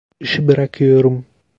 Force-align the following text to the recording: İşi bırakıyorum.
İşi 0.19 0.47
bırakıyorum. 0.47 1.25